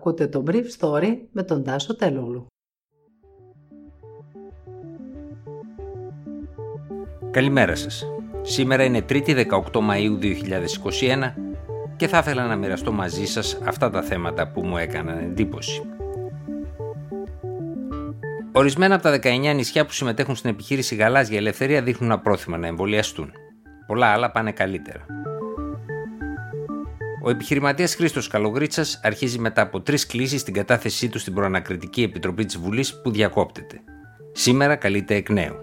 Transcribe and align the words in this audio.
Ακούτε 0.00 0.26
το 0.26 0.44
Brief 0.46 0.64
Story 0.78 1.16
με 1.32 1.42
τον 1.42 1.64
Τάσο 1.64 1.96
Τελούλου. 1.96 2.46
Καλημέρα 7.30 7.74
σας. 7.74 8.04
Σήμερα 8.42 8.84
είναι 8.84 9.04
3η 9.08 9.28
18 9.28 9.44
Μαΐου 9.72 10.18
2021 10.20 11.34
και 11.96 12.08
θα 12.08 12.18
ήθελα 12.18 12.46
να 12.46 12.56
μοιραστώ 12.56 12.92
μαζί 12.92 13.26
σας 13.26 13.58
αυτά 13.64 13.90
τα 13.90 14.02
θέματα 14.02 14.50
που 14.50 14.66
μου 14.66 14.76
έκαναν 14.76 15.18
εντύπωση. 15.18 15.82
Ορισμένα 18.52 18.94
από 18.94 19.02
τα 19.02 19.18
19 19.22 19.54
νησιά 19.54 19.86
που 19.86 19.92
συμμετέχουν 19.92 20.36
στην 20.36 20.50
επιχείρηση 20.50 20.94
Γαλάζια 20.94 21.38
Ελευθερία 21.38 21.82
δείχνουν 21.82 22.12
απρόθυμα 22.12 22.56
να 22.56 22.66
εμβολιαστούν. 22.66 23.32
Πολλά 23.86 24.06
άλλα 24.06 24.30
πάνε 24.30 24.52
καλύτερα. 24.52 25.06
Ο 27.22 27.30
επιχειρηματίας 27.30 27.94
Χρήστος 27.94 28.28
Καλογρίτσας 28.28 29.00
αρχίζει 29.02 29.38
μετά 29.38 29.62
από 29.62 29.80
τρεις 29.80 30.06
κλήσεις 30.06 30.42
την 30.42 30.54
κατάθεσή 30.54 31.08
του 31.08 31.18
στην 31.18 31.34
Προανακριτική 31.34 32.02
Επιτροπή 32.02 32.44
της 32.44 32.58
Βουλής 32.58 33.00
που 33.00 33.10
διακόπτεται. 33.10 33.80
Σήμερα 34.32 34.76
καλείται 34.76 35.14
εκ 35.14 35.30
νέου. 35.30 35.54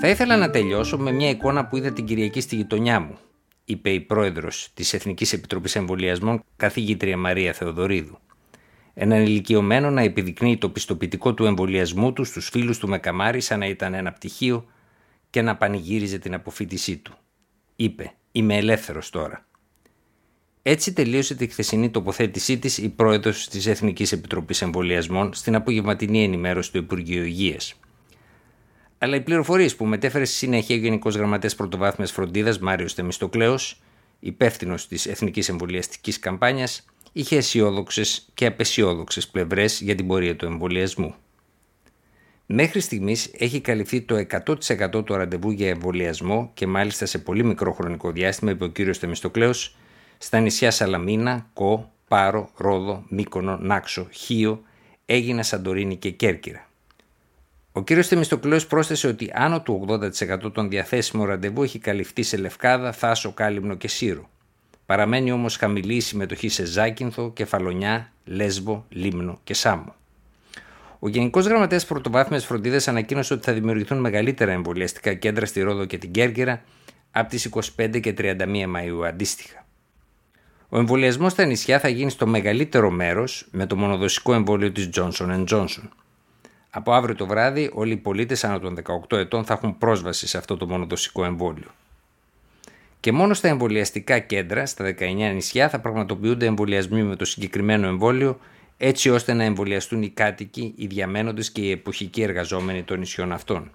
Θα 0.00 0.08
ήθελα 0.08 0.36
να 0.36 0.50
τελειώσω 0.50 0.98
με 0.98 1.12
μια 1.12 1.28
εικόνα 1.28 1.66
που 1.66 1.76
είδα 1.76 1.92
την 1.92 2.04
Κυριακή 2.04 2.40
στη 2.40 2.56
γειτονιά 2.56 3.00
μου, 3.00 3.18
είπε 3.64 3.90
η 3.90 4.00
πρόεδρος 4.00 4.70
της 4.74 4.94
Εθνικής 4.94 5.32
Επιτροπής 5.32 5.76
Εμβολιασμών, 5.76 6.42
καθηγήτρια 6.56 7.16
Μαρία 7.16 7.52
Θεοδωρίδου. 7.52 8.18
Έναν 8.94 9.22
ηλικιωμένο 9.22 9.90
να 9.90 10.00
επιδεικνύει 10.02 10.58
το 10.58 10.68
πιστοποιητικό 10.68 11.34
του 11.34 11.44
εμβολιασμού 11.44 12.12
του 12.12 12.24
στους 12.24 12.48
φίλους 12.48 12.78
του 12.78 12.88
με 12.88 12.98
καμάρι 12.98 13.40
σαν 13.40 13.58
να 13.58 13.66
ήταν 13.66 13.94
ένα 13.94 14.12
πτυχίο 14.12 14.64
και 15.36 15.42
να 15.42 15.56
πανηγύριζε 15.56 16.18
την 16.18 16.34
αποφύτισή 16.34 16.96
του. 16.96 17.14
Είπε 17.76 18.12
«Είμαι 18.32 18.56
ελεύθερος 18.56 19.10
τώρα». 19.10 19.46
Έτσι 20.62 20.92
τελείωσε 20.92 21.34
τη 21.34 21.46
χθεσινή 21.46 21.90
τοποθέτησή 21.90 22.58
της 22.58 22.78
η 22.78 22.88
πρόεδρος 22.88 23.48
της 23.48 23.66
Εθνικής 23.66 24.12
Επιτροπής 24.12 24.62
Εμβολιασμών 24.62 25.34
στην 25.34 25.54
απογευματινή 25.54 26.22
ενημέρωση 26.24 26.72
του 26.72 26.78
Υπουργείου 26.78 27.24
Υγείας. 27.24 27.74
Αλλά 28.98 29.16
οι 29.16 29.20
πληροφορίες 29.20 29.76
που 29.76 29.84
μετέφερε 29.84 30.24
στη 30.24 30.36
συνέχεια 30.36 30.76
ο 30.76 30.78
Γενικός 30.78 31.14
Γραμματέας 31.14 31.54
Πρωτοβάθμιας 31.54 32.12
Φροντίδας 32.12 32.58
Μάριος 32.58 32.94
Θεμιστοκλέος, 32.94 33.82
υπεύθυνος 34.18 34.88
της 34.88 35.06
Εθνικής 35.06 35.48
Εμβολιαστικής 35.48 36.18
Καμπάνιας, 36.18 36.84
είχε 37.12 37.36
αισιόδοξες 37.36 38.28
και 38.34 38.46
απεσιόδοξες 38.46 39.28
πλευρές 39.28 39.80
για 39.80 39.94
την 39.94 40.06
πορεία 40.06 40.36
του 40.36 40.46
εμβολιασμού. 40.46 41.14
Μέχρι 42.48 42.80
στιγμής 42.80 43.30
έχει 43.38 43.60
καλυφθεί 43.60 44.00
το 44.00 44.26
100% 44.94 45.04
του 45.04 45.14
ραντεβού 45.14 45.50
για 45.50 45.68
εμβολιασμό 45.68 46.50
και 46.54 46.66
μάλιστα 46.66 47.06
σε 47.06 47.18
πολύ 47.18 47.44
μικρό 47.44 47.72
χρονικό 47.72 48.10
διάστημα, 48.10 48.50
είπε 48.50 48.64
ο 48.64 48.70
κ. 48.70 48.76
Θεμιστοκλέος, 48.98 49.76
στα 50.18 50.40
νησιά 50.40 50.70
Σαλαμίνα, 50.70 51.46
Κο, 51.52 51.92
Πάρο, 52.08 52.50
Ρόδο, 52.56 53.04
Μύκονο, 53.08 53.56
Νάξο, 53.56 54.08
Χίο, 54.10 54.62
Έγινα, 55.06 55.42
Σαντορίνη 55.42 55.96
και 55.96 56.10
Κέρκυρα. 56.10 56.68
Ο 57.72 57.82
κ. 57.82 57.88
Θεμιστοκλέος 58.02 58.66
πρόσθεσε 58.66 59.06
ότι 59.06 59.30
άνω 59.34 59.60
του 59.62 59.86
80% 59.88 60.52
των 60.52 60.68
διαθέσιμων 60.68 61.26
ραντεβού 61.26 61.62
έχει 61.62 61.78
καλυφθεί 61.78 62.22
σε 62.22 62.36
Λευκάδα, 62.36 62.92
Θάσο, 62.92 63.32
Κάλυμνο 63.32 63.74
και 63.74 63.88
Σύρο. 63.88 64.30
Παραμένει 64.86 65.32
όμως 65.32 65.56
χαμηλή 65.56 65.94
η 65.94 66.00
συμμετοχή 66.00 66.48
σε 66.48 66.64
Ζάκυνθο, 66.64 67.32
Κεφαλονιά, 67.32 68.12
Λέσβο, 68.24 68.86
Λίμνο 68.88 69.40
και 69.44 69.54
Σάμο. 69.54 69.94
Ο 71.06 71.08
Γενικός 71.08 71.46
Γραμματέας 71.46 71.86
Πρωτοβάθμιας 71.86 72.44
Φροντίδας 72.44 72.88
ανακοίνωσε 72.88 73.34
ότι 73.34 73.44
θα 73.44 73.52
δημιουργηθούν 73.52 73.98
μεγαλύτερα 73.98 74.52
εμβολιαστικά 74.52 75.14
κέντρα 75.14 75.46
στη 75.46 75.60
Ρόδο 75.60 75.84
και 75.84 75.98
την 75.98 76.10
Κέρκυρα 76.10 76.62
από 77.10 77.28
τις 77.28 77.48
25 77.76 78.00
και 78.00 78.14
31 78.18 78.66
Μαου 78.68 79.06
αντίστοιχα. 79.06 79.66
Ο 80.68 80.78
εμβολιασμός 80.78 81.32
στα 81.32 81.44
νησιά 81.44 81.78
θα 81.78 81.88
γίνει 81.88 82.10
στο 82.10 82.26
μεγαλύτερο 82.26 82.90
μέρος 82.90 83.48
με 83.50 83.66
το 83.66 83.76
μονοδοσικό 83.76 84.34
εμβόλιο 84.34 84.72
της 84.72 84.88
Johnson 84.94 85.44
Johnson. 85.48 85.88
Από 86.70 86.92
αύριο 86.92 87.14
το 87.14 87.26
βράδυ, 87.26 87.70
όλοι 87.72 87.92
οι 87.92 87.96
πολίτες 87.96 88.44
άνω 88.44 88.58
των 88.58 88.76
18 89.10 89.16
ετών 89.16 89.44
θα 89.44 89.52
έχουν 89.52 89.78
πρόσβαση 89.78 90.26
σε 90.26 90.38
αυτό 90.38 90.56
το 90.56 90.66
μονοδοσικό 90.66 91.24
εμβόλιο. 91.24 91.68
Και 93.00 93.12
μόνο 93.12 93.34
στα 93.34 93.48
εμβολιαστικά 93.48 94.18
κέντρα, 94.18 94.66
στα 94.66 94.84
19 94.84 95.32
νησιά, 95.34 95.68
θα 95.68 95.80
πραγματοποιούνται 95.80 96.46
εμβολιασμοί 96.46 97.02
με 97.02 97.16
το 97.16 97.24
συγκεκριμένο 97.24 97.86
εμβόλιο 97.86 98.38
έτσι 98.76 99.10
ώστε 99.10 99.32
να 99.32 99.44
εμβολιαστούν 99.44 100.02
οι 100.02 100.08
κάτοικοι, 100.08 100.74
οι 100.76 100.86
διαμένοντες 100.86 101.50
και 101.50 101.60
οι 101.60 101.70
εποχικοί 101.70 102.22
εργαζόμενοι 102.22 102.82
των 102.82 102.98
νησιών 102.98 103.32
αυτών. 103.32 103.70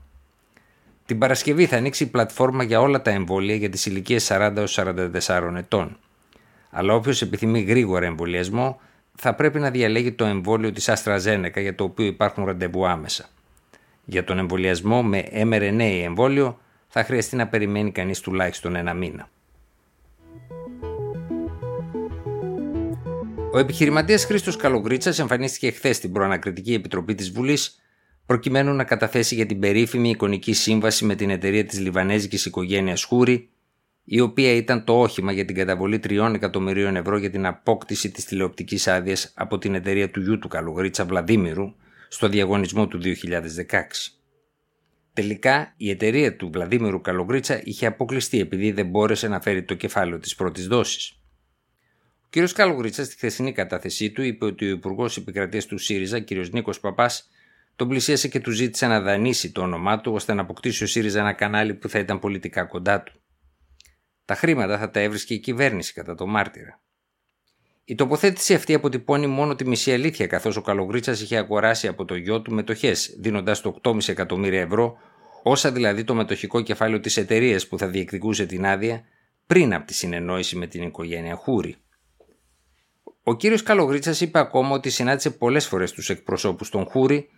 Την 1.06 1.20
Παρασκευή 1.20 1.66
θα 1.66 1.78
ανοίξει 1.78 2.04
η 2.04 2.08
πλατφόρμα 2.08 2.64
για 2.64 2.82
όλα 2.82 3.02
τα 3.02 3.12
εμβόλια 3.12 3.56
για 3.56 3.70
τις 3.70 3.86
ηλικίες 3.86 4.28
40 4.32 4.66
44 4.68 5.56
ετών. 5.58 5.98
Αλλά 6.70 6.94
όποιος 6.94 7.22
επιθυμεί 7.22 7.62
γρήγορα 7.62 8.06
εμβολιασμό 8.06 8.80
θα 9.16 9.36
πρέπει 9.36 9.60
να 9.60 9.70
διαλέγει 9.70 10.12
το 10.12 10.26
εμβόλιο 10.26 10.72
της 10.72 10.90
AstraZeneca 10.90 11.62
για 11.62 11.76
το 11.76 11.84
οποίο 11.84 12.06
υπάρχουν 12.06 12.46
ραντεβού 12.46 12.88
άμεσα. 12.88 13.26
Για 14.06 14.24
τον 14.24 14.38
εμβολιασμό 14.38 15.04
με 15.04 15.28
mRNA 15.34 16.02
εμβόλιο 16.04 16.60
θα 16.88 17.04
χρειαστεί 17.04 17.36
να 17.36 17.48
περιμένει 17.48 17.92
κανείς 17.92 18.20
τουλάχιστον 18.20 18.76
ένα 18.76 18.94
μήνα. 18.94 19.30
Ο 23.54 23.58
επιχειρηματίας 23.60 24.26
Χρήστος 24.26 24.56
Καλογρίτσα 24.56 25.14
εμφανίστηκε 25.20 25.72
χθες 25.72 25.96
στην 25.96 26.12
Προανακριτική 26.12 26.74
Επιτροπή 26.74 27.16
της 27.16 27.32
Βουλής 27.32 27.82
προκειμένου 28.26 28.74
να 28.74 28.84
καταθέσει 28.84 29.36
για 29.36 29.46
την 29.46 29.60
περίφημη 29.60 30.10
εικονική 30.10 30.54
σύμβαση 30.54 31.06
με 31.06 31.16
την 31.16 31.30
εταιρεία 31.30 31.66
της 31.66 31.80
Λιβανέζικης 31.80 32.46
οικογένειας 32.46 33.04
Χούρη, 33.04 33.50
η 34.04 34.20
οποία 34.20 34.52
ήταν 34.52 34.84
το 34.84 35.00
όχημα 35.00 35.32
για 35.32 35.46
την 35.46 35.56
καταβολή 35.56 36.00
3 36.04 36.32
εκατομμυρίων 36.34 36.96
ευρώ 36.96 37.18
για 37.18 37.30
την 37.30 37.46
απόκτηση 37.46 38.12
της 38.12 38.26
τηλεοπτικής 38.26 38.88
άδειας 38.88 39.32
από 39.36 39.58
την 39.58 39.76
εταιρεία 39.76 40.10
του 40.10 40.22
γιού 40.22 40.40
του 40.40 40.48
Καλογρίτσα 40.48 41.06
Βλαδίμηρου 41.06 41.74
στο 42.08 42.28
διαγωνισμό 42.28 42.88
του 42.88 43.00
2016. 43.04 43.12
Τελικά, 45.14 45.74
η 45.78 45.90
εταιρεία 45.90 46.36
του 46.36 46.50
Βλαδίμηρου 46.54 47.02
Καλογρίτσα 47.02 47.62
είχε 47.64 47.86
αποκλειστεί 47.86 48.40
επειδή 48.40 48.72
δεν 48.72 48.88
μπόρεσε 48.88 49.28
να 49.28 49.42
φέρει 49.42 49.64
το 49.64 49.74
κεφάλαιο 49.74 50.20
της 50.20 50.36
πρώτης 50.36 50.68
δόσης. 50.68 51.21
Ο 52.36 52.44
κ. 52.44 52.52
Καλογρίτσα 52.52 53.06
στη 53.06 53.16
χθεσινή 53.16 53.52
κατάθεσή 53.52 54.12
του 54.12 54.22
είπε 54.22 54.46
ότι 54.46 54.66
ο 54.66 54.70
Υπουργός 54.70 55.18
Επικρατείας 55.18 55.66
του 55.66 55.78
ΣΥΡΙΖΑ, 55.78 56.20
κ. 56.20 56.32
Νίκος 56.32 56.80
Παπάς, 56.80 57.30
τον 57.76 57.88
πλησίασε 57.88 58.28
και 58.28 58.40
του 58.40 58.52
ζήτησε 58.52 58.88
να 58.88 59.02
δανείσει 59.02 59.52
το 59.52 59.62
όνομά 59.62 60.02
του 60.02 60.14
ώστε 60.14 60.34
να 60.34 60.42
αποκτήσει 60.42 60.84
ο 60.84 60.88
ΣΥΡΙΖΑ 60.88 61.20
ένα 61.20 61.34
κανάλι 61.34 61.74
που 61.74 61.90
θα 61.90 62.00
ήταν 62.00 62.20
πολιτικά 62.20 62.64
κοντά 62.64 63.02
του. 63.02 63.14
Τα 64.26 64.36
χρήματα 64.36 64.78
θα 64.78 64.90
τα 64.90 65.00
έβρισκε 65.00 65.34
η 65.34 65.40
κυβέρνηση 65.40 65.94
κατά 65.94 66.16
το 66.16 66.28
μάρτυρα. 66.28 66.82
Η 67.86 67.96
τοποθέτηση 67.96 68.54
αυτή 68.54 68.74
αποτυπώνει 68.74 69.28
μόνο 69.28 69.56
τη 69.56 69.68
μισή 69.68 69.94
αλήθεια, 69.94 70.28
καθώς 70.28 70.56
ο 70.58 70.62
Καλογρίτσα 70.62 71.12
είχε 71.12 71.38
αγοράσει 71.38 71.88
από 71.88 72.06
το 72.06 72.16
γιο 72.16 72.42
του 72.42 72.54
μετοχές, 72.54 73.16
δίνοντας 73.20 73.62
το 73.62 73.80
8,5 73.84 74.10
εκατομμύρια 74.10 74.62
ευρώ, 74.62 74.98
όσα 75.44 75.72
δηλαδή 75.72 76.04
το 76.04 76.16
μετοχικό 76.16 76.62
κεφάλαιο 76.62 77.00
της 77.00 77.18
εταιρείας 77.18 77.68
που 77.68 77.78
θα 77.78 77.88
διεκδικούσε 77.88 78.46
την 78.46 78.66
άδεια 78.66 79.04
πριν 79.48 79.74
από 79.74 79.86
τη 79.86 79.94
συνεννόηση 79.94 80.56
με 80.56 80.68
την 80.68 80.84
οικογένεια 80.84 81.36
Χούρη. 81.36 81.76
Ο 83.32 83.36
κύριος 83.36 83.64
Καλογρίτσας 83.64 84.22
είπε 84.22 84.40
ακόμα 84.40 84.70
ότι 84.70 84.90
συνάντησε 84.90 85.30
πολλές 85.30 85.68
φορές 85.68 85.92
τους 85.92 86.10
εκπροσώπους 86.10 86.70
των 86.70 86.86
Χούρι, 86.86 87.30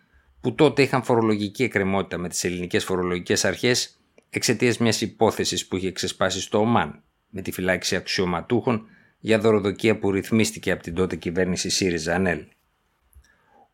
που 0.41 0.55
τότε 0.55 0.81
είχαν 0.81 1.03
φορολογική 1.03 1.63
εκκρεμότητα 1.63 2.17
με 2.17 2.29
τις 2.29 2.43
ελληνικές 2.43 2.83
φορολογικές 2.83 3.45
αρχές 3.45 3.99
εξαιτίας 4.29 4.77
μιας 4.77 5.01
υπόθεσης 5.01 5.67
που 5.67 5.77
είχε 5.77 5.91
ξεσπάσει 5.91 6.41
στο 6.41 6.57
ΟΜΑΝ 6.57 7.03
με 7.29 7.41
τη 7.41 7.51
φυλάξη 7.51 7.95
αξιωματούχων 7.95 8.85
για 9.19 9.39
δωροδοκία 9.39 9.99
που 9.99 10.11
ρυθμίστηκε 10.11 10.71
από 10.71 10.83
την 10.83 10.93
τότε 10.93 11.15
κυβέρνηση 11.15 11.69
ΣΥΡΙΖΑ 11.69 12.15
ΑΝΕΛ. 12.15 12.43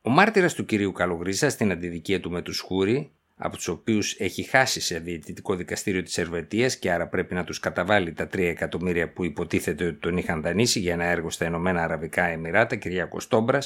Ο 0.01 0.09
μάρτυρας 0.09 0.53
του 0.53 0.65
κυρίου 0.65 0.91
Καλογρίτσα 0.91 1.49
στην 1.49 1.71
αντιδικία 1.71 2.19
του 2.19 2.31
με 2.31 2.41
τους 2.41 2.59
Χούρι 2.59 3.11
από 3.41 3.55
τους 3.55 3.67
οποίους 3.67 4.15
έχει 4.19 4.43
χάσει 4.43 4.81
σε 4.81 4.99
διαιτητικό 4.99 5.55
δικαστήριο 5.55 6.03
της 6.03 6.17
Ελβετίας 6.17 6.75
και 6.77 6.91
άρα 6.91 7.07
πρέπει 7.07 7.33
να 7.33 7.43
τους 7.43 7.59
καταβάλει 7.59 8.13
τα 8.13 8.25
3 8.25 8.39
εκατομμύρια 8.39 9.09
που 9.09 9.25
υποτίθεται 9.25 9.85
ότι 9.85 9.99
τον 9.99 10.17
είχαν 10.17 10.41
δανείσει 10.41 10.79
για 10.79 10.93
ένα 10.93 11.03
έργο 11.05 11.29
στα 11.29 11.45
Ηνωμένα 11.45 11.83
Αραβικά 11.83 12.23
Εμμυράτα, 12.23 12.75
Κυριακό 12.75 13.17
Τόμπρα, 13.27 13.59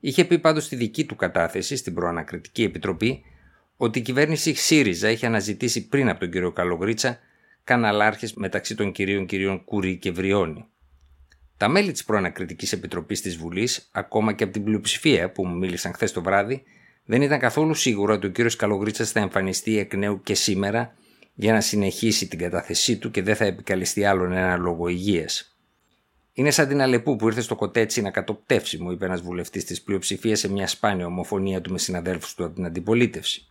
είχε 0.00 0.24
πει 0.24 0.38
πάντως 0.38 0.64
στη 0.64 0.76
δική 0.76 1.04
του 1.04 1.16
κατάθεση 1.16 1.76
στην 1.76 1.94
Προανακριτική 1.94 2.62
Επιτροπή 2.62 3.24
ότι 3.76 3.98
η 3.98 4.02
κυβέρνηση 4.02 4.54
ΣΥΡΙΖΑ 4.54 5.10
είχε 5.10 5.26
αναζητήσει 5.26 5.88
πριν 5.88 6.08
από 6.08 6.20
τον 6.20 6.30
κύριο 6.30 6.52
Καλογρίτσα 6.52 7.18
καναλάρχες 7.64 8.34
μεταξύ 8.34 8.74
των 8.74 8.92
κυρίων 8.92 9.26
κυρίων 9.26 9.64
Κουρί 9.64 9.96
και 9.96 10.12
Βριώνη. 10.12 10.64
Τα 11.56 11.68
μέλη 11.68 11.92
της 11.92 12.04
Προανακριτικής 12.04 12.72
Επιτροπής 12.72 13.20
της 13.20 13.36
Βουλής, 13.36 13.88
ακόμα 13.92 14.32
και 14.32 14.44
από 14.44 14.52
την 14.52 14.64
πλειοψηφία 14.64 15.30
που 15.30 15.46
μου 15.46 15.56
μίλησαν 15.56 15.92
χθες 15.92 16.12
το 16.12 16.22
βράδυ, 16.22 16.62
δεν 17.04 17.22
ήταν 17.22 17.38
καθόλου 17.38 17.74
σίγουρο 17.74 18.14
ότι 18.14 18.26
ο 18.26 18.30
κύριος 18.30 18.56
Καλογρίτσα 18.56 19.04
θα 19.04 19.20
εμφανιστεί 19.20 19.78
εκ 19.78 19.94
νέου 19.94 20.20
και 20.22 20.34
σήμερα 20.34 20.94
για 21.34 21.52
να 21.52 21.60
συνεχίσει 21.60 22.28
την 22.28 22.38
κατάθεσή 22.38 22.96
του 22.96 23.10
και 23.10 23.22
δεν 23.22 23.36
θα 23.36 23.44
επικαλεστεί 23.44 24.04
άλλον 24.04 24.32
ένα 24.32 24.56
λόγο 24.56 24.88
υγείας. 24.88 25.56
Είναι 26.32 26.50
σαν 26.50 26.68
την 26.68 26.80
Αλεπού 26.80 27.16
που 27.16 27.26
ήρθε 27.26 27.40
στο 27.40 27.54
κοτέτσι 27.54 28.02
να 28.02 28.10
κατοπτεύσει, 28.10 28.78
μου 28.82 28.90
είπε 28.90 29.04
ένας 29.04 29.20
βουλευτής 29.20 29.64
της 29.64 29.82
πλειοψηφίας 29.82 30.38
σε 30.38 30.50
μια 30.50 30.66
σπάνια 30.66 31.06
ομοφωνία 31.06 31.60
του 31.60 31.72
με 31.72 31.78
συναδέλφους 31.78 32.34
του 32.34 32.44
από 32.44 32.54
την 32.54 32.64
αντιπολίτευση. 32.64 33.48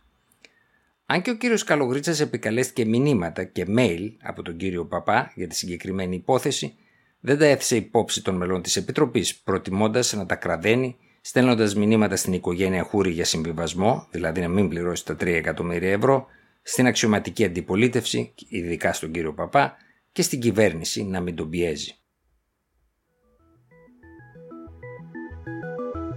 Αν 1.06 1.22
και 1.22 1.30
ο 1.30 1.36
κύριος 1.36 1.64
Καλογρίτσας 1.64 2.20
επικαλέστηκε 2.20 2.84
μηνύματα 2.84 3.44
και 3.44 3.66
mail 3.76 4.12
από 4.22 4.42
τον 4.42 4.56
κύριο 4.56 4.84
Παπά 4.84 5.32
για 5.34 5.48
τη 5.48 5.54
συγκεκριμένη 5.54 6.16
υπόθεση, 6.16 6.74
δεν 7.20 7.38
τα 7.38 7.44
έθεσε 7.44 7.76
υπόψη 7.76 8.22
των 8.22 8.36
μελών 8.36 8.62
της 8.62 8.76
Επιτροπής, 8.76 9.36
προτιμώντας 9.36 10.12
να 10.12 10.26
τα 10.26 10.34
κραδένει, 10.34 10.96
στέλνοντας 11.26 11.74
μηνύματα 11.74 12.16
στην 12.16 12.32
οικογένεια 12.32 12.82
Χούρη 12.82 13.10
για 13.10 13.24
συμβιβασμό, 13.24 14.06
δηλαδή 14.10 14.40
να 14.40 14.48
μην 14.48 14.68
πληρώσει 14.68 15.04
τα 15.04 15.14
3 15.14 15.26
εκατομμύρια 15.26 15.92
ευρώ, 15.92 16.26
στην 16.62 16.86
αξιωματική 16.86 17.44
αντιπολίτευση, 17.44 18.34
ειδικά 18.48 18.92
στον 18.92 19.12
κύριο 19.12 19.32
Παπά, 19.34 19.76
και 20.12 20.22
στην 20.22 20.40
κυβέρνηση 20.40 21.04
να 21.04 21.20
μην 21.20 21.34
τον 21.34 21.50
πιέζει. 21.50 21.94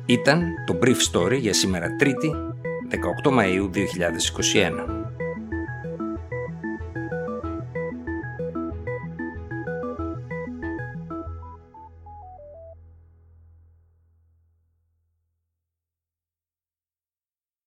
Ήταν 0.05 0.53
το 0.65 0.79
Brief 0.81 0.97
Story 1.11 1.37
για 1.39 1.53
σήμερα 1.53 1.95
Τρίτη, 1.95 2.31
18 3.23 3.31
Μαΐου 3.31 3.69
2021. 3.69 4.96